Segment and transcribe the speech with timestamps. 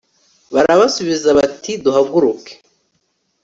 [0.53, 2.51] barabasubiza bati duhaguruke